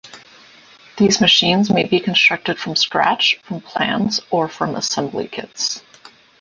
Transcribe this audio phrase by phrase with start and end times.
[0.97, 5.83] These machines may be constructed "from scratch", from plans, or from assembly kits.